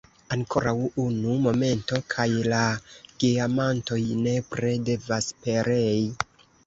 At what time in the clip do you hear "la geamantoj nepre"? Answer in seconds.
2.53-4.73